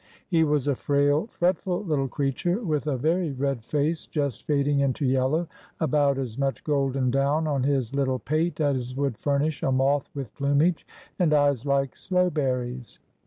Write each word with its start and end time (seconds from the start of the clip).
He 0.29 0.43
was 0.43 0.67
a 0.67 0.73
frail, 0.73 1.27
fretful 1.27 1.83
little 1.83 2.07
creature, 2.07 2.59
with 2.63 2.87
a 2.87 2.97
very 2.97 3.31
red 3.33 3.63
face 3.63 4.07
just 4.07 4.47
fading 4.47 4.79
into 4.79 5.05
yellow, 5.05 5.47
about 5.79 6.17
as 6.17 6.39
much 6.39 6.63
golden 6.63 7.11
down 7.11 7.45
on 7.45 7.61
his 7.61 7.93
little 7.93 8.17
pate 8.17 8.59
as 8.59 8.95
would 8.95 9.15
furnish 9.15 9.61
a 9.61 9.71
moth 9.71 10.09
with 10.15 10.33
plumage, 10.33 10.87
and 11.19 11.35
eyes 11.35 11.67
like 11.67 11.95
sloe 11.95 12.31
berries. 12.31 12.97